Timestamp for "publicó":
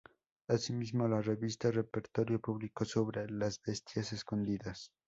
2.41-2.85